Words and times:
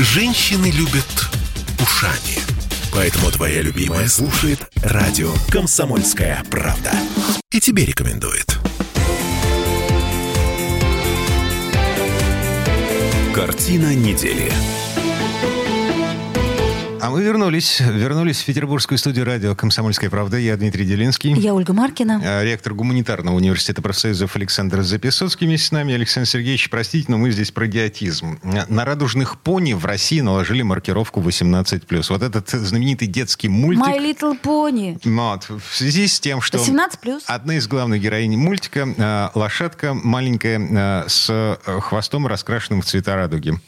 Женщины 0.00 0.70
любят 0.70 1.28
ушами. 1.82 2.38
Поэтому 2.92 3.32
твоя 3.32 3.62
любимая 3.62 4.06
слушает 4.06 4.60
радио 4.76 5.32
«Комсомольская 5.50 6.44
правда». 6.48 6.92
И 7.50 7.58
тебе 7.58 7.84
рекомендует. 7.84 8.58
Картина 13.34 13.92
недели. 13.92 14.52
А 17.08 17.10
мы 17.10 17.22
вернулись. 17.22 17.80
Вернулись 17.80 18.42
в 18.42 18.44
петербургскую 18.44 18.98
студию 18.98 19.24
радио 19.24 19.54
«Комсомольская 19.54 20.10
правда». 20.10 20.36
Я 20.36 20.58
Дмитрий 20.58 20.84
Делинский. 20.84 21.32
Я 21.32 21.54
Ольга 21.54 21.72
Маркина. 21.72 22.20
А, 22.22 22.44
Ректор 22.44 22.74
гуманитарного 22.74 23.34
университета 23.34 23.80
профсоюзов 23.80 24.36
Александр 24.36 24.82
Записоцкий 24.82 25.46
вместе 25.46 25.68
с 25.68 25.72
нами. 25.72 25.94
Александр 25.94 26.28
Сергеевич, 26.28 26.68
простите, 26.68 27.10
но 27.10 27.16
мы 27.16 27.30
здесь 27.30 27.50
про 27.50 27.66
идиотизм. 27.66 28.38
На 28.68 28.84
радужных 28.84 29.40
пони 29.40 29.72
в 29.72 29.86
России 29.86 30.20
наложили 30.20 30.60
маркировку 30.60 31.22
18+. 31.22 32.04
Вот 32.10 32.22
этот 32.22 32.50
знаменитый 32.50 33.08
детский 33.08 33.48
мультик... 33.48 33.86
My 33.86 33.98
Little 33.98 34.38
Pony. 34.38 35.00
Вот, 35.02 35.48
в 35.48 35.74
связи 35.74 36.08
с 36.08 36.20
тем, 36.20 36.42
что... 36.42 36.58
18+. 36.58 37.22
Одна 37.24 37.54
из 37.54 37.66
главных 37.68 38.02
героинь 38.02 38.36
мультика 38.36 38.86
а, 38.98 39.30
лошадка 39.34 39.94
маленькая 39.94 41.06
с 41.08 41.26
э, 41.30 41.56
хвостом, 41.80 42.26
раскрашенным 42.26 42.82
в 42.82 42.84
цвета 42.84 43.16
радуги. 43.16 43.58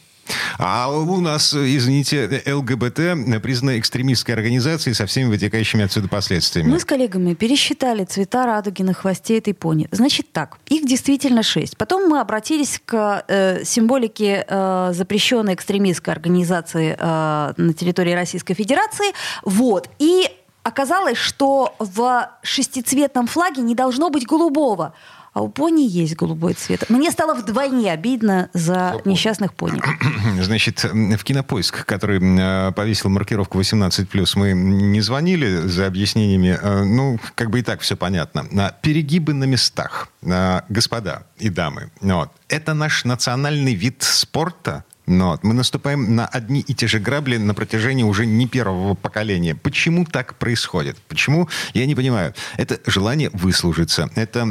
А 0.58 0.90
у 0.90 1.20
нас, 1.20 1.54
извините, 1.54 2.42
ЛГБТ 2.46 3.42
признана 3.42 3.78
экстремистской 3.78 4.34
организацией 4.34 4.94
со 4.94 5.06
всеми 5.06 5.28
вытекающими 5.28 5.84
отсюда 5.84 6.08
последствиями. 6.08 6.70
Мы 6.70 6.80
с 6.80 6.84
коллегами 6.84 7.34
пересчитали 7.34 8.04
цвета 8.04 8.46
радуги 8.46 8.82
на 8.82 8.94
хвосте 8.94 9.38
этой 9.38 9.54
пони. 9.54 9.88
Значит 9.90 10.32
так, 10.32 10.58
их 10.68 10.86
действительно 10.86 11.42
шесть. 11.42 11.76
Потом 11.76 12.08
мы 12.08 12.20
обратились 12.20 12.80
к 12.84 13.24
э, 13.28 13.64
символике 13.64 14.44
э, 14.46 14.90
запрещенной 14.92 15.54
экстремистской 15.54 16.12
организации 16.12 16.96
э, 16.98 17.52
на 17.56 17.72
территории 17.72 18.12
Российской 18.12 18.54
Федерации. 18.54 19.12
Вот. 19.44 19.88
И 19.98 20.28
оказалось, 20.62 21.18
что 21.18 21.74
в 21.78 22.30
шестицветном 22.42 23.26
флаге 23.26 23.62
не 23.62 23.74
должно 23.74 24.10
быть 24.10 24.26
голубого. 24.26 24.94
А 25.32 25.42
у 25.42 25.48
пони 25.48 25.82
есть 25.82 26.16
голубой 26.16 26.54
цвет. 26.54 26.88
Мне 26.90 27.10
стало 27.10 27.34
вдвойне 27.34 27.92
обидно 27.92 28.50
за 28.52 29.00
несчастных 29.04 29.54
пони. 29.54 29.80
Значит, 30.40 30.82
в 30.82 31.22
Кинопоиск, 31.22 31.84
который 31.86 32.20
э, 32.20 32.72
повесил 32.72 33.10
маркировку 33.10 33.60
18+, 33.60 34.06
мы 34.34 34.52
не 34.52 35.00
звонили 35.00 35.66
за 35.68 35.86
объяснениями. 35.86 36.58
Э, 36.60 36.82
Ну, 36.84 37.18
как 37.34 37.50
бы 37.50 37.60
и 37.60 37.62
так 37.62 37.80
все 37.80 37.96
понятно. 37.96 38.46
Перегибы 38.82 39.32
на 39.32 39.44
местах, 39.44 40.08
э, 40.22 40.62
господа 40.68 41.26
и 41.38 41.48
дамы, 41.48 41.90
вот. 42.00 42.30
это 42.48 42.74
наш 42.74 43.04
национальный 43.04 43.74
вид 43.74 44.02
спорта, 44.02 44.84
но 45.10 45.38
мы 45.42 45.54
наступаем 45.54 46.14
на 46.14 46.26
одни 46.26 46.60
и 46.60 46.72
те 46.72 46.86
же 46.86 46.98
грабли 47.00 47.36
на 47.36 47.52
протяжении 47.52 48.04
уже 48.04 48.26
не 48.26 48.46
первого 48.46 48.94
поколения. 48.94 49.54
Почему 49.54 50.04
так 50.04 50.36
происходит? 50.36 50.96
Почему? 51.08 51.48
Я 51.74 51.86
не 51.86 51.94
понимаю. 51.94 52.34
Это 52.56 52.78
желание 52.86 53.30
выслужиться. 53.32 54.08
Это 54.14 54.48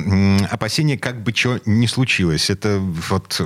опасение, 0.52 0.98
как 0.98 1.24
бы 1.24 1.34
что 1.34 1.60
ни 1.66 1.88
случилось. 1.88 2.50
Это 2.50 2.80
вот 2.80 3.42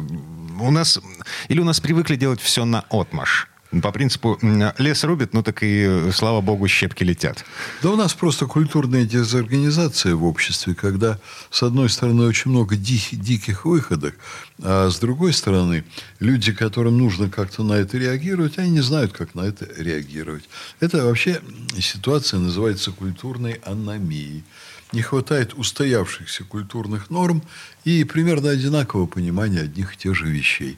у 0.59 0.71
нас... 0.71 0.99
Или 1.47 1.59
у 1.59 1.65
нас 1.65 1.79
привыкли 1.79 2.15
делать 2.15 2.41
все 2.41 2.65
на 2.65 2.83
отмаш. 2.89 3.47
По 3.81 3.91
принципу 3.91 4.37
лес 4.77 5.03
рубит, 5.03 5.33
ну 5.33 5.41
так 5.41 5.63
и, 5.63 6.09
слава 6.13 6.41
богу, 6.41 6.67
щепки 6.67 7.03
летят. 7.03 7.43
Да 7.81 7.89
у 7.89 7.95
нас 7.95 8.13
просто 8.13 8.45
культурная 8.45 9.05
дезорганизация 9.05 10.15
в 10.15 10.23
обществе, 10.25 10.75
когда, 10.75 11.19
с 11.49 11.63
одной 11.63 11.89
стороны, 11.89 12.25
очень 12.25 12.51
много 12.51 12.75
диких, 12.75 13.19
диких 13.19 13.65
выходок, 13.65 14.15
а 14.61 14.89
с 14.89 14.99
другой 14.99 15.33
стороны, 15.33 15.83
люди, 16.19 16.53
которым 16.53 16.97
нужно 16.97 17.29
как-то 17.29 17.63
на 17.63 17.73
это 17.73 17.97
реагировать, 17.97 18.57
они 18.59 18.69
не 18.69 18.81
знают, 18.81 19.13
как 19.13 19.33
на 19.33 19.41
это 19.41 19.67
реагировать. 19.77 20.43
Это 20.79 21.05
вообще 21.05 21.41
ситуация 21.79 22.39
называется 22.39 22.91
культурной 22.91 23.53
аномией. 23.63 24.43
Не 24.91 25.01
хватает 25.01 25.55
устоявшихся 25.55 26.43
культурных 26.43 27.09
норм 27.09 27.41
и 27.83 28.03
примерно 28.03 28.51
одинакового 28.51 29.07
понимания 29.07 29.61
одних 29.61 29.95
и 29.95 29.97
тех 29.97 30.15
же 30.15 30.27
вещей. 30.27 30.77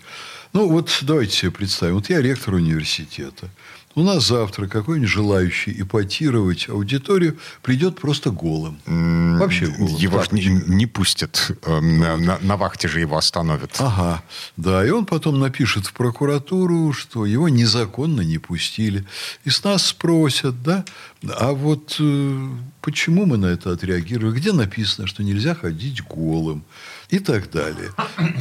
Ну 0.56 0.70
вот 0.70 1.00
давайте 1.02 1.34
себе 1.34 1.52
представим. 1.52 1.96
Вот 1.96 2.10
я 2.10 2.22
ректор 2.22 2.54
университета. 2.54 3.50
У 3.96 4.04
нас 4.04 4.28
завтра 4.28 4.68
какой-нибудь 4.68 5.10
желающий 5.10 5.72
ипотировать 5.82 6.68
аудиторию 6.70 7.38
придет 7.62 8.00
просто 8.00 8.30
голым. 8.30 8.78
Вообще 8.86 9.68
голым. 9.68 9.96
Его 9.96 10.22
не, 10.32 10.48
не 10.68 10.86
пустят. 10.86 11.52
э, 11.66 11.80
На, 11.80 12.18
на- 12.18 12.40
на 12.42 12.58
вахте 12.58 12.88
же 12.90 13.00
его 13.00 13.16
остановят. 13.18 13.72
Ага, 13.80 14.22
да, 14.58 14.86
и 14.86 14.90
он 14.90 15.06
потом 15.06 15.40
напишет 15.40 15.86
в 15.86 15.94
прокуратуру, 15.94 16.92
что 16.92 17.26
его 17.26 17.48
незаконно 17.48 18.22
не 18.22 18.38
пустили. 18.38 19.06
И 19.46 19.50
с 19.50 19.64
нас 19.64 19.86
спросят, 19.86 20.62
да, 20.62 20.84
а 21.40 21.54
вот 21.54 21.96
э, 22.00 22.48
почему 22.82 23.26
мы 23.26 23.38
на 23.38 23.46
это 23.48 23.72
отреагировали? 23.72 24.36
Где 24.38 24.52
написано, 24.52 25.08
что 25.08 25.24
нельзя 25.24 25.56
ходить 25.56 26.04
голым? 26.04 26.64
И 27.10 27.20
так 27.20 27.52
далее. 27.52 27.92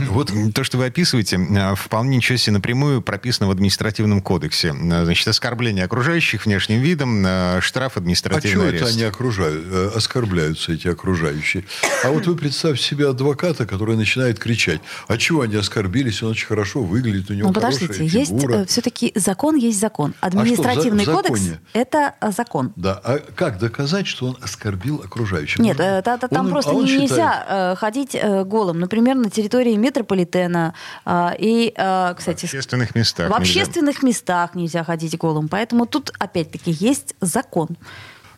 Вот 0.09 0.33
То, 0.55 0.65
что 0.65 0.79
вы 0.79 0.87
описываете, 0.87 1.37
э, 1.37 1.75
вполне 1.77 2.17
ничего 2.17 2.39
себе 2.39 2.55
напрямую 2.55 3.03
прописано 3.03 3.47
в 3.47 3.51
административном 3.51 4.23
кодексе. 4.23 4.69
Э, 4.75 5.05
Значит, 5.05 5.29
оскорбление 5.45 5.85
окружающих 5.85 6.47
внешним 6.47 6.81
видом, 6.81 7.23
э, 7.27 7.61
штраф, 7.61 7.93
А 7.97 8.01
административный 8.01 8.69
это 8.69 8.77
арест. 8.85 8.95
они 8.95 9.03
окружают, 9.05 9.63
э, 9.71 9.91
оскорбляются, 9.95 10.73
эти 10.73 10.89
окружающие? 10.89 11.65
А 12.03 12.09
вот 12.11 12.27
вы 12.27 12.35
представьте 12.35 12.83
себе 12.83 13.09
адвоката, 13.11 13.67
который 13.67 13.95
начинает 13.97 14.39
кричать. 14.39 14.81
А 15.07 15.19
чего 15.19 15.43
они 15.43 15.57
оскорбились? 15.57 16.23
Он 16.23 16.31
очень 16.31 16.47
хорошо 16.47 16.83
выглядит, 16.83 17.31
у 17.31 17.35
него 17.35 17.49
Ну, 17.49 17.55
хорошая 17.55 17.89
подождите, 17.89 18.19
есть 18.19 18.31
фигура. 18.31 18.65
все-таки 18.65 19.13
закон 19.17 19.57
есть 19.57 19.79
закон. 19.79 20.15
А 20.23 20.29
Административный 20.29 21.03
что 21.05 21.13
в 21.13 21.17
за- 21.17 21.23
кодекс 21.29 21.43
это 21.75 22.15
э, 22.23 22.31
закон. 22.33 22.73
Да, 22.77 22.99
а 23.05 23.19
как 23.37 23.59
доказать, 23.59 24.07
что 24.07 24.27
он 24.29 24.39
оскорбил 24.41 25.03
окружающих? 25.05 25.59
Нет, 25.59 25.77
Может, 25.77 25.93
э, 25.93 26.03
та- 26.03 26.17
та- 26.17 26.29
там 26.29 26.47
он- 26.47 26.53
просто 26.53 26.71
а 26.71 26.75
он 26.75 26.85
нельзя 26.87 27.07
считает- 27.07 27.47
э, 27.49 27.77
ходить 27.77 28.15
э, 28.15 28.45
голым. 28.45 28.81
Например, 28.81 29.15
на 29.15 29.29
территории 29.29 29.77
метрополитена 29.77 30.73
э, 31.05 31.31
и, 31.39 31.75
э, 31.77 32.15
кстати, 32.17 32.41
В 32.41 32.45
общественных 32.45 32.95
местах 32.95 33.27
в 33.27 33.39
нельзя. 33.39 33.61
общественных 33.61 34.03
местах 34.03 34.55
нельзя 34.55 34.83
ходить 34.85 35.19
голым. 35.19 35.34
Поэтому 35.49 35.87
тут 35.87 36.13
опять-таки 36.19 36.71
есть 36.71 37.15
закон. 37.21 37.69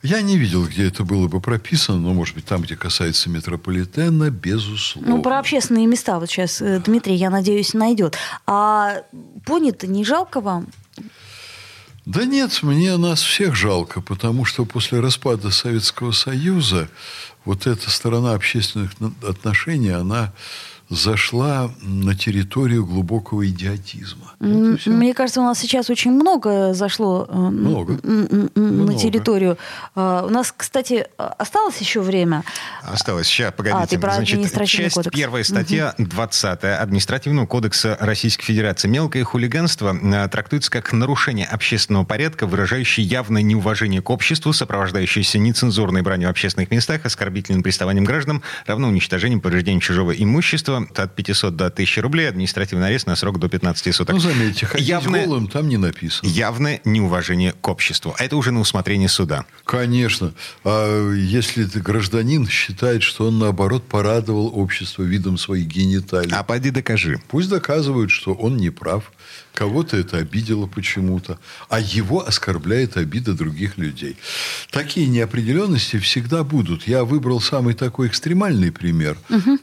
Я 0.03 0.23
не 0.23 0.37
видел, 0.37 0.67
где 0.67 0.87
это 0.87 1.05
было 1.05 1.27
бы 1.27 1.41
прописано, 1.41 1.99
но, 1.99 2.15
может 2.15 2.34
быть, 2.34 2.45
там, 2.45 2.62
где 2.62 2.77
касается 2.77 3.29
метрополитена, 3.29 4.31
безусловно. 4.31 5.17
Ну, 5.17 5.23
про 5.23 5.39
общественные 5.39 5.87
места 5.87 6.21
вот 6.21 6.31
сейчас 6.31 6.61
э, 6.61 6.81
Дмитрий, 6.85 7.17
я 7.17 7.31
надеюсь, 7.31 7.75
найдет. 7.75 8.17
А 8.47 9.03
пони-то 9.45 9.87
не 9.87 10.05
жалко 10.05 10.41
вам? 10.41 10.69
Да 12.05 12.25
нет, 12.25 12.62
мне 12.62 12.97
нас 12.99 13.21
всех 13.21 13.56
жалко, 13.56 14.01
потому 14.01 14.45
что 14.45 14.65
после 14.65 15.01
распада 15.01 15.51
Советского 15.51 16.12
Союза 16.12 16.89
вот 17.47 17.67
эта 17.67 17.91
сторона 17.91 18.34
общественных 18.34 18.93
отношений, 19.27 19.91
она 19.91 20.33
зашла 20.89 21.71
на 21.83 22.15
территорию 22.15 22.87
глубокого 22.87 23.47
идиотизма. 23.47 24.34
Вот. 24.39 24.87
Мне 24.87 25.15
кажется, 25.15 25.41
у 25.41 25.45
нас 25.45 25.59
сейчас 25.59 25.91
очень 25.91 26.12
много 26.12 26.75
зашло 26.75 27.27
э, 27.29 27.37
Много. 27.37 27.99
на 28.05 28.61
Много. 28.61 28.95
территорию. 28.95 29.59
А, 29.97 30.25
У 30.27 30.31
нас, 30.31 30.55
кстати, 30.56 31.06
а, 31.19 31.35
осталось 31.39 31.79
еще 31.79 32.01
время. 32.01 32.45
Осталось. 32.83 33.27
Сейчас, 33.27 33.53
погодите. 33.56 33.83
А, 33.83 33.87
ты 33.87 33.99
про 33.99 34.15
Значит, 34.15 34.35
административный 34.35 34.85
часть 34.85 34.95
кодекс. 34.95 35.17
первая, 35.17 35.43
статья 35.43 35.95
20 35.99 36.65
Административного 36.65 37.47
кодекса 37.47 37.97
Российской 37.99 38.45
Федерации. 38.45 38.87
Мелкое 38.87 39.25
хулиганство 39.25 39.97
трактуется 40.31 40.71
как 40.71 40.93
нарушение 40.93 41.47
общественного 41.47 42.05
порядка, 42.05 42.47
выражающее 42.47 43.05
явное 43.05 43.43
неуважение 43.43 44.03
к 44.03 44.11
обществу, 44.11 44.53
сопровождающееся 44.53 45.39
нецензурной 45.39 46.03
бранью 46.03 46.29
в 46.29 46.31
общественных 46.31 46.71
местах, 46.71 47.05
оскорбительным 47.37 47.63
приставанием 47.63 48.05
к 48.05 48.09
гражданам, 48.09 48.43
равно 48.67 48.89
уничтожением, 48.89 49.41
повреждением 49.41 49.81
чужого 49.81 50.13
имущества 50.13 50.87
от 50.95 51.15
500 51.15 51.55
до 51.57 51.67
1000 51.67 52.01
рублей, 52.03 52.29
административный 52.29 52.87
арест 52.89 53.07
на 53.07 53.17
срок 53.17 53.39
до 53.39 53.49
15 53.49 53.95
суток. 53.95 54.15
Ну, 54.15 54.21
заметьте, 54.21 54.67
ходить 54.67 54.89
Явное- 54.89 55.25
голым 55.27 55.49
там 55.49 55.69
не 55.69 55.77
написано. 55.77 56.29
Явное 56.29 56.81
неуважение 56.85 57.53
к 57.53 57.69
обществу. 57.69 58.15
А 58.19 58.25
это 58.25 58.37
уже 58.37 58.53
на 58.53 58.61
усмотрение 58.61 59.09
суда. 59.09 59.44
Конечно. 59.65 60.33
А 60.65 61.12
если 61.12 61.65
ты 61.65 61.81
гражданин 61.81 62.49
считает, 62.49 63.03
что 63.03 63.29
он, 63.29 63.39
наоборот, 63.39 63.87
порадовал 63.87 64.50
общество 64.59 65.03
видом 65.03 65.37
своих 65.39 65.67
гениталий, 65.67 66.32
А 66.32 66.43
поди 66.43 66.71
докажи. 66.71 67.21
Пусть 67.29 67.49
доказывают, 67.50 68.11
что 68.11 68.32
он 68.32 68.56
не 68.56 68.71
прав. 68.71 69.12
Кого-то 69.55 69.96
это 69.96 70.19
обидело 70.19 70.67
почему-то. 70.67 71.38
А 71.69 71.81
его 71.81 72.26
оскорбляет 72.26 72.96
обида 72.96 73.32
других 73.32 73.78
людей. 73.78 74.17
Такие 74.70 75.06
неопределенности 75.06 75.99
всегда 75.99 76.44
будут. 76.44 76.87
Я 76.87 77.05
выбрал 77.05 77.40
самый 77.40 77.75
такой 77.75 78.08
экстремальный 78.08 78.70
пример. 78.70 79.19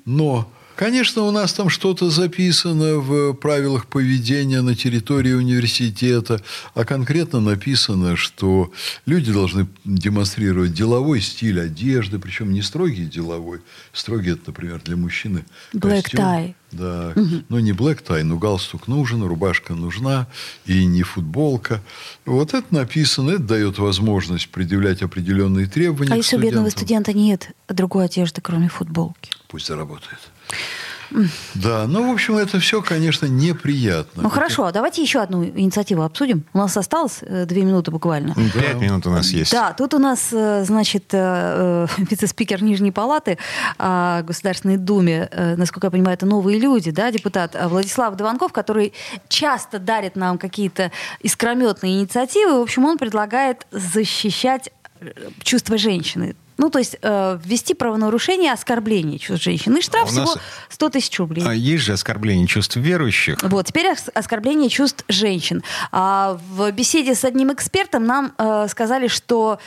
Но, 0.05 0.51
конечно, 0.75 1.23
у 1.23 1.31
нас 1.31 1.53
там 1.53 1.69
что-то 1.69 2.09
записано 2.09 2.95
в 2.99 3.33
правилах 3.33 3.87
поведения 3.87 4.61
на 4.61 4.75
территории 4.75 5.33
университета. 5.33 6.41
А 6.73 6.85
конкретно 6.85 7.39
написано, 7.39 8.15
что 8.15 8.71
люди 9.05 9.31
должны 9.31 9.67
демонстрировать 9.85 10.73
деловой 10.73 11.21
стиль 11.21 11.61
одежды. 11.61 12.19
Причем 12.19 12.53
не 12.53 12.61
строгий 12.61 13.05
деловой. 13.05 13.61
Строгий, 13.93 14.31
это, 14.31 14.43
например, 14.47 14.81
для 14.83 14.95
мужчины 14.95 15.45
Black 15.73 16.03
костюм. 16.03 16.19
tie. 16.19 16.55
Да. 16.73 17.13
Ну, 17.49 17.59
не 17.59 17.71
black 17.71 18.03
tie, 18.03 18.23
но 18.23 18.37
галстук 18.37 18.87
нужен, 18.87 19.23
рубашка 19.23 19.73
нужна, 19.75 20.27
и 20.65 20.85
не 20.85 21.03
футболка. 21.03 21.81
Вот 22.25 22.53
это 22.53 22.65
написано, 22.73 23.31
это 23.31 23.43
дает 23.43 23.77
возможность 23.77 24.49
предъявлять 24.49 25.01
определенные 25.03 25.67
требования 25.67 26.13
А 26.13 26.17
если 26.17 26.35
у 26.35 26.39
бедного 26.39 26.69
студента 26.69 27.13
нет 27.13 27.51
другой 27.69 28.05
одежды, 28.05 28.41
кроме 28.41 28.69
футболки? 28.69 29.31
Пусть 29.47 29.67
заработает. 29.67 30.19
Да, 31.55 31.85
ну, 31.87 32.09
в 32.09 32.13
общем, 32.13 32.37
это 32.37 32.59
все, 32.59 32.81
конечно, 32.81 33.25
неприятно. 33.25 34.23
Ну 34.23 34.29
хорошо, 34.29 34.65
а 34.65 34.71
давайте 34.71 35.01
еще 35.01 35.19
одну 35.19 35.43
инициативу 35.43 36.03
обсудим. 36.03 36.43
У 36.53 36.57
нас 36.57 36.75
осталось 36.77 37.19
э, 37.21 37.45
две 37.45 37.63
минуты 37.63 37.91
буквально. 37.91 38.35
Пять 38.53 38.79
минут 38.79 39.05
у 39.07 39.09
нас 39.09 39.29
есть. 39.29 39.51
Да, 39.51 39.73
тут 39.73 39.93
у 39.93 39.99
нас, 39.99 40.29
э, 40.31 40.63
значит, 40.65 41.05
э, 41.11 41.87
вице-спикер 41.97 42.63
Нижней 42.63 42.91
Палаты 42.91 43.37
э, 43.77 44.23
Государственной 44.25 44.77
Думе, 44.77 45.29
насколько 45.57 45.87
я 45.87 45.91
понимаю, 45.91 46.15
это 46.15 46.25
новые 46.25 46.59
люди, 46.59 46.91
да, 46.91 47.11
депутат 47.11 47.55
э, 47.55 47.67
Владислав 47.67 48.15
Дованков, 48.15 48.51
который 48.51 48.93
часто 49.27 49.79
дарит 49.79 50.15
нам 50.15 50.37
какие-то 50.37 50.91
искрометные 51.21 51.99
инициативы. 51.99 52.59
В 52.59 52.61
общем, 52.61 52.85
он 52.85 52.97
предлагает 52.97 53.65
защищать 53.71 54.69
чувства 55.43 55.77
женщины. 55.77 56.35
Ну, 56.57 56.69
то 56.69 56.79
есть 56.79 56.97
э, 57.01 57.39
ввести 57.43 57.73
правонарушение 57.73 58.51
оскорбления 58.53 59.17
чувств 59.17 59.43
женщины. 59.43 59.79
И 59.79 59.81
штраф 59.81 60.09
А 60.09 60.11
у 60.11 60.15
нас- 60.15 60.29
всего 60.29 60.41
100 60.69 60.89
тысяч 60.89 61.19
рублей. 61.19 61.43
А 61.47 61.53
Есть 61.53 61.83
же 61.83 61.93
оскорбление 61.93 62.47
чувств 62.47 62.75
верующих. 62.75 63.37
Вот, 63.43 63.65
теперь 63.67 63.91
ос- 63.91 64.09
оскорбление 64.13 64.69
чувств 64.69 65.03
женщин. 65.09 65.63
А 65.91 66.39
в 66.49 66.71
беседе 66.71 67.15
с 67.15 67.23
одним 67.23 67.51
экспертом 67.53 68.05
нам 68.05 68.33
э, 68.37 68.67
сказали, 68.69 69.07
что 69.07 69.59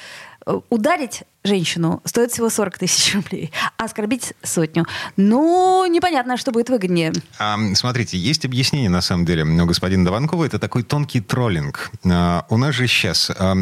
э, 0.47 0.61
ударить 0.71 1.23
женщину 1.46 2.00
стоит 2.04 2.32
всего 2.32 2.50
40 2.50 2.78
тысяч 2.78 3.14
рублей, 3.14 3.52
а 3.78 3.84
оскорбить 3.84 4.34
сотню. 4.43 4.87
Ну, 5.16 5.87
непонятно, 5.87 6.37
что 6.37 6.52
будет 6.52 6.69
выгоднее. 6.69 7.12
А, 7.38 7.56
смотрите, 7.75 8.19
есть 8.19 8.44
объяснение, 8.44 8.90
на 8.90 9.00
самом 9.00 9.25
деле, 9.25 9.44
у 9.44 9.66
господина 9.66 10.04
Дованкова. 10.04 10.44
Это 10.44 10.58
такой 10.58 10.82
тонкий 10.82 11.20
троллинг. 11.20 11.90
А, 12.04 12.44
у 12.48 12.56
нас 12.58 12.75
же 12.75 12.87
сейчас 12.87 13.31
а, 13.31 13.56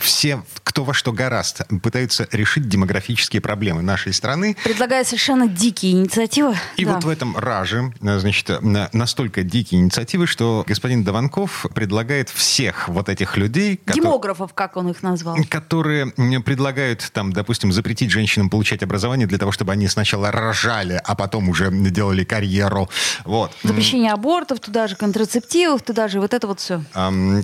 все, 0.00 0.42
кто 0.62 0.84
во 0.84 0.94
что 0.94 1.12
гораст, 1.12 1.62
пытаются 1.82 2.28
решить 2.32 2.68
демографические 2.68 3.40
проблемы 3.40 3.82
нашей 3.82 4.12
страны. 4.12 4.56
Предлагаю 4.64 5.04
совершенно 5.04 5.48
дикие 5.48 5.92
инициативы. 5.92 6.54
И 6.76 6.84
Да. 6.84 6.94
вот 6.94 7.04
в 7.04 7.08
этом 7.08 7.36
раже, 7.36 7.92
а, 8.02 8.18
значит, 8.18 8.50
на- 8.62 8.88
настолько 8.92 9.42
дикие 9.42 9.80
инициативы, 9.80 10.26
что 10.26 10.64
господин 10.66 11.04
Дованков 11.04 11.66
предлагает 11.74 12.28
всех 12.28 12.88
вот 12.88 13.08
этих 13.08 13.36
людей, 13.36 13.80
Демографов, 13.86 14.54
как 14.54 14.76
он 14.76 14.88
их 14.88 15.02
назвал. 15.02 15.36
которые 15.48 16.12
предлагают, 16.56 17.10
там, 17.12 17.34
допустим, 17.34 17.70
запретить 17.70 18.10
женщинам 18.10 18.48
получать 18.48 18.82
образование 18.82 19.26
для 19.26 19.36
того, 19.36 19.52
чтобы 19.52 19.72
они 19.72 19.88
сначала 19.88 20.30
рожали, 20.30 20.98
а 21.04 21.14
потом 21.14 21.50
уже 21.50 21.70
делали 21.70 22.24
карьеру. 22.24 22.88
Вот. 23.26 23.52
Запрещение 23.62 24.10
абортов, 24.10 24.60
туда 24.60 24.88
же 24.88 24.96
контрацептивов, 24.96 25.82
туда 25.82 26.08
же 26.08 26.18
вот 26.18 26.32
это 26.32 26.46
вот 26.46 26.60
все. 26.60 26.82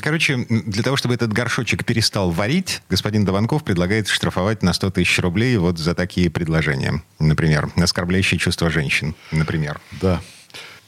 Короче, 0.00 0.47
для 0.49 0.82
того, 0.82 0.97
чтобы 0.97 1.14
этот 1.14 1.31
горшочек 1.31 1.85
перестал 1.85 2.31
варить, 2.31 2.81
господин 2.88 3.26
Дованков 3.26 3.64
предлагает 3.64 4.09
штрафовать 4.09 4.62
на 4.62 4.73
100 4.73 4.93
тысяч 4.93 5.19
рублей 5.19 5.59
вот 5.59 5.76
за 5.79 5.94
такие 5.94 6.31
предложения. 6.31 7.03
Например, 7.19 7.70
оскорбляющие 7.76 8.38
чувства 8.38 8.70
женщин, 8.70 9.14
например. 9.31 9.79
Да. 10.00 10.23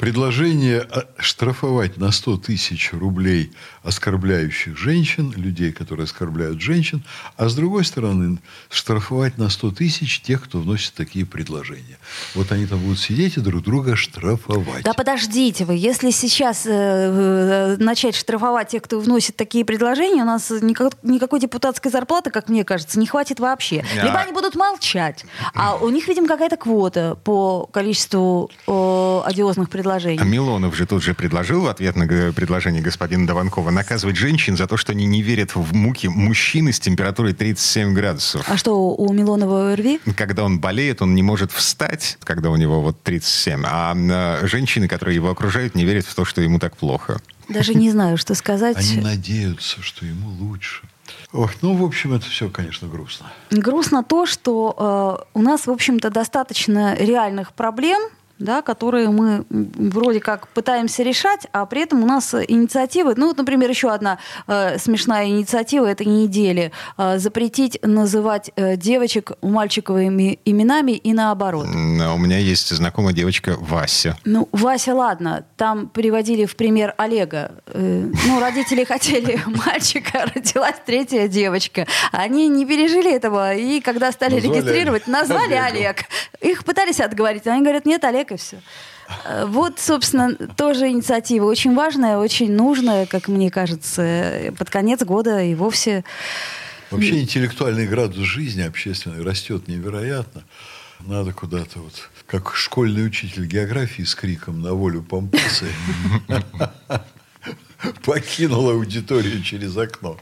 Предложение 0.04 0.80
а, 0.82 1.06
штрафовать 1.16 1.96
на 1.96 2.12
100 2.12 2.36
тысяч 2.36 2.92
рублей 2.92 3.52
оскорбляющих 3.82 4.76
женщин, 4.76 5.32
людей, 5.34 5.72
которые 5.72 6.04
оскорбляют 6.04 6.60
женщин, 6.60 7.02
а 7.38 7.48
с 7.48 7.54
другой 7.54 7.86
стороны 7.86 8.38
штрафовать 8.68 9.38
на 9.38 9.48
100 9.48 9.70
тысяч 9.70 10.20
тех, 10.20 10.44
кто 10.44 10.58
вносит 10.58 10.92
такие 10.92 11.24
предложения. 11.24 11.96
Вот 12.34 12.52
они 12.52 12.66
там 12.66 12.80
будут 12.80 12.98
сидеть 12.98 13.38
и 13.38 13.40
друг 13.40 13.62
друга 13.62 13.96
штрафовать. 13.96 14.84
Да 14.84 14.92
подождите 14.92 15.64
вы, 15.64 15.76
если 15.76 16.10
сейчас 16.10 16.66
э, 16.66 16.70
э, 16.70 17.76
начать 17.78 18.14
штрафовать 18.14 18.68
тех, 18.68 18.82
кто 18.82 19.00
вносит 19.00 19.36
такие 19.36 19.64
предложения, 19.64 20.20
у 20.20 20.26
нас 20.26 20.50
никак- 20.50 20.98
никакой 21.02 21.40
депутатской 21.40 21.90
зарплаты, 21.90 22.30
как 22.30 22.50
мне 22.50 22.64
кажется, 22.64 22.98
не 22.98 23.06
хватит 23.06 23.40
вообще. 23.40 23.82
Да. 23.96 24.02
Либо 24.02 24.18
они 24.18 24.32
будут 24.32 24.54
молчать, 24.54 25.24
а 25.54 25.76
у 25.76 25.88
них, 25.88 26.08
видимо, 26.08 26.28
какая-то 26.28 26.58
квота 26.58 27.16
по 27.24 27.64
количеству 27.72 28.50
э, 28.66 29.20
одиозных 29.24 29.70
предложений. 29.70 29.93
А 29.94 30.24
Милонов 30.24 30.76
же 30.76 30.86
тут 30.86 31.02
же 31.02 31.14
предложил 31.14 31.62
в 31.62 31.68
ответ 31.68 31.96
на 31.96 32.06
предложение 32.06 32.82
господина 32.82 33.26
Дованкова 33.26 33.70
наказывать 33.70 34.16
женщин 34.16 34.56
за 34.56 34.66
то, 34.66 34.76
что 34.76 34.92
они 34.92 35.06
не 35.06 35.22
верят 35.22 35.54
в 35.54 35.74
муки 35.74 36.06
мужчины 36.06 36.72
с 36.72 36.80
температурой 36.80 37.32
37 37.32 37.94
градусов. 37.94 38.44
А 38.48 38.56
что, 38.56 38.94
у 38.94 39.12
Милонова 39.12 39.72
ОРВИ? 39.72 40.00
Когда 40.16 40.44
он 40.44 40.60
болеет, 40.60 41.02
он 41.02 41.14
не 41.14 41.22
может 41.22 41.52
встать, 41.52 42.18
когда 42.24 42.50
у 42.50 42.56
него 42.56 42.80
вот 42.80 43.02
37. 43.02 43.62
А 43.66 43.94
э, 43.94 44.46
женщины, 44.46 44.88
которые 44.88 45.16
его 45.16 45.30
окружают, 45.30 45.74
не 45.74 45.84
верят 45.84 46.06
в 46.06 46.14
то, 46.14 46.24
что 46.24 46.40
ему 46.40 46.58
так 46.58 46.76
плохо. 46.76 47.20
Даже 47.48 47.74
не 47.74 47.90
знаю, 47.90 48.16
что 48.16 48.34
сказать. 48.34 48.76
Они 48.76 49.00
надеются, 49.00 49.82
что 49.82 50.06
ему 50.06 50.28
лучше. 50.30 50.82
Ох, 51.32 51.50
ну, 51.62 51.74
в 51.74 51.84
общем, 51.84 52.14
это 52.14 52.26
все, 52.26 52.48
конечно, 52.48 52.88
грустно. 52.88 53.26
Грустно 53.50 54.02
то, 54.02 54.26
что 54.26 55.20
э, 55.34 55.38
у 55.38 55.42
нас, 55.42 55.66
в 55.66 55.70
общем-то, 55.70 56.10
достаточно 56.10 56.94
реальных 56.94 57.52
проблем, 57.52 58.00
да, 58.38 58.62
которые 58.62 59.08
мы 59.10 59.44
вроде 59.50 60.20
как 60.20 60.48
пытаемся 60.48 61.02
решать, 61.02 61.46
а 61.52 61.66
при 61.66 61.82
этом 61.82 62.02
у 62.02 62.06
нас 62.06 62.34
инициативы, 62.34 63.14
ну 63.16 63.28
вот, 63.28 63.38
например, 63.38 63.70
еще 63.70 63.90
одна 63.90 64.18
э, 64.46 64.78
смешная 64.78 65.26
инициатива 65.26 65.86
этой 65.86 66.06
недели, 66.06 66.72
э, 66.98 67.18
запретить 67.18 67.78
называть 67.82 68.50
э, 68.56 68.76
девочек 68.76 69.32
мальчиковыми 69.42 70.38
именами 70.44 70.92
и 70.92 71.12
наоборот. 71.12 71.66
А 71.66 72.14
У 72.14 72.18
меня 72.18 72.38
есть 72.38 72.68
знакомая 72.70 73.14
девочка 73.14 73.56
Вася. 73.58 74.16
Ну, 74.24 74.48
Вася, 74.52 74.94
ладно, 74.94 75.44
там 75.56 75.88
приводили 75.88 76.44
в 76.44 76.56
пример 76.56 76.94
Олега. 76.96 77.52
Э, 77.66 78.10
ну, 78.26 78.40
родители 78.40 78.84
хотели 78.88 79.40
мальчика, 79.66 80.26
родилась 80.34 80.76
третья 80.84 81.28
девочка. 81.28 81.86
Они 82.12 82.48
не 82.48 82.66
пережили 82.66 83.14
этого, 83.14 83.54
и 83.54 83.80
когда 83.80 84.12
стали 84.12 84.40
регистрировать, 84.40 85.06
назвали. 85.06 85.54
Олег. 85.54 86.04
Их 86.40 86.64
пытались 86.64 87.00
отговорить, 87.00 87.46
они 87.46 87.62
говорят, 87.62 87.86
нет, 87.86 88.04
Олег, 88.04 88.32
и 88.34 88.36
все. 88.36 88.60
Э, 89.24 89.46
Вот, 89.46 89.78
собственно, 89.80 90.34
тоже 90.34 90.88
инициатива 90.88 91.46
очень 91.46 91.74
важная, 91.74 92.18
очень 92.18 92.52
нужная, 92.52 93.06
как 93.06 93.28
мне 93.28 93.50
кажется. 93.50 94.52
Под 94.58 94.70
конец 94.70 95.02
года 95.02 95.42
и 95.42 95.54
вовсе... 95.54 96.04
Вообще 96.90 97.20
интеллектуальный 97.20 97.86
градус 97.88 98.24
жизни 98.24 98.62
общественной 98.62 99.24
растет 99.24 99.68
невероятно. 99.68 100.44
Надо 101.00 101.32
куда-то 101.32 101.80
вот, 101.80 102.08
как 102.26 102.54
школьный 102.54 103.06
учитель 103.06 103.46
географии 103.46 104.02
с 104.02 104.14
криком 104.14 104.62
на 104.62 104.74
волю 104.74 105.02
Пампасы 105.02 105.66
покинул 108.04 108.70
аудиторию 108.70 109.42
через 109.42 109.76
окно. 109.76 110.16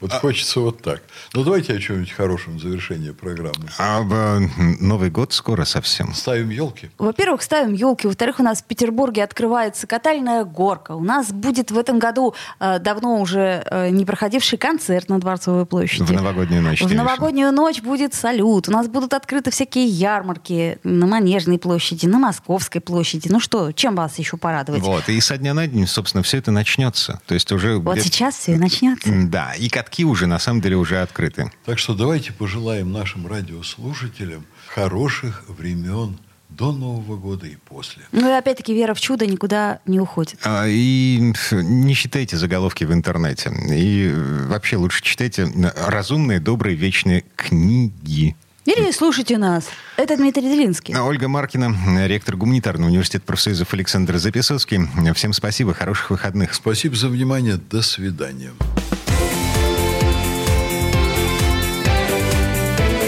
Вот 0.00 0.12
хочется 0.12 0.60
вот 0.60 0.82
так. 0.82 1.02
Ну, 1.34 1.44
давайте 1.44 1.74
о 1.74 1.78
чем-нибудь 1.78 2.12
хорошем 2.12 2.58
завершении 2.58 3.10
программы. 3.10 3.68
А 3.78 4.02
э, 4.02 4.40
Новый 4.80 5.10
год 5.10 5.32
скоро 5.32 5.64
совсем. 5.64 6.14
Ставим 6.14 6.50
елки. 6.50 6.90
Во-первых, 6.98 7.42
ставим 7.42 7.72
елки. 7.72 8.06
Во-вторых, 8.06 8.40
у 8.40 8.42
нас 8.42 8.62
в 8.62 8.64
Петербурге 8.64 9.24
открывается 9.24 9.86
катальная 9.86 10.44
горка. 10.44 10.92
У 10.92 11.04
нас 11.04 11.32
будет 11.32 11.70
в 11.70 11.78
этом 11.78 11.98
году 11.98 12.34
э, 12.60 12.78
давно 12.78 13.20
уже 13.20 13.62
э, 13.70 13.90
не 13.90 14.04
проходивший 14.04 14.58
концерт 14.58 15.08
на 15.08 15.20
Дворцовой 15.20 15.66
площади. 15.66 16.02
В 16.02 16.12
новогоднюю 16.12 16.62
ночь, 16.62 16.82
В 16.82 16.94
новогоднюю 16.94 17.52
ночь 17.52 17.80
будет 17.82 18.14
салют. 18.14 18.68
У 18.68 18.72
нас 18.72 18.88
будут 18.88 19.14
открыты 19.14 19.50
всякие 19.50 19.86
ярмарки 19.86 20.78
на 20.82 21.06
Манежной 21.06 21.58
площади, 21.58 22.06
на 22.06 22.18
Московской 22.18 22.80
площади. 22.80 23.28
Ну 23.28 23.40
что, 23.40 23.72
чем 23.72 23.94
вас 23.94 24.18
еще 24.18 24.36
порадовать? 24.36 24.82
Вот. 24.82 25.08
И 25.08 25.20
со 25.20 25.36
дня 25.36 25.54
на 25.54 25.66
день, 25.66 25.86
собственно, 25.86 26.22
все 26.22 26.38
это 26.38 26.50
начнется. 26.50 27.07
То 27.26 27.34
есть 27.34 27.50
уже... 27.52 27.78
Вот 27.78 27.94
где- 27.96 28.04
сейчас 28.04 28.36
все 28.36 28.52
и 28.54 28.56
начнется. 28.56 29.08
Да, 29.26 29.54
и 29.54 29.68
катки 29.68 30.04
уже, 30.04 30.26
на 30.26 30.38
самом 30.38 30.60
деле, 30.60 30.76
уже 30.76 31.00
открыты. 31.00 31.50
Так 31.64 31.78
что 31.78 31.94
давайте 31.94 32.32
пожелаем 32.32 32.92
нашим 32.92 33.26
радиослушателям 33.26 34.44
хороших 34.68 35.44
времен 35.48 36.18
до 36.48 36.72
Нового 36.72 37.16
года 37.16 37.46
и 37.46 37.56
после. 37.56 38.02
Ну 38.10 38.26
и 38.28 38.32
опять-таки 38.32 38.74
вера 38.74 38.94
в 38.94 39.00
чудо 39.00 39.26
никуда 39.26 39.80
не 39.86 40.00
уходит. 40.00 40.38
А, 40.44 40.66
И 40.66 41.32
не 41.52 41.94
читайте 41.94 42.36
заголовки 42.36 42.84
в 42.84 42.92
интернете. 42.92 43.50
И 43.70 44.08
э, 44.12 44.46
вообще 44.48 44.76
лучше 44.76 45.02
читайте 45.02 45.46
разумные, 45.86 46.40
добрые, 46.40 46.74
вечные 46.74 47.24
книги. 47.36 48.34
Или 48.68 48.90
слушайте 48.90 49.38
нас. 49.38 49.64
Это 49.96 50.18
Дмитрий 50.18 50.42
Делинский. 50.42 50.92
А 50.94 51.02
Ольга 51.04 51.26
Маркина, 51.26 51.74
ректор 52.06 52.36
гуманитарного 52.36 52.90
университета 52.90 53.24
профсоюзов 53.24 53.72
Александр 53.72 54.18
Записовский. 54.18 54.80
Всем 55.14 55.32
спасибо, 55.32 55.72
хороших 55.72 56.10
выходных. 56.10 56.52
Спасибо 56.52 56.94
за 56.94 57.08
внимание. 57.08 57.56
До 57.56 57.80
свидания. 57.80 58.50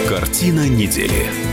Картина 0.09 0.67
недели. 0.67 1.50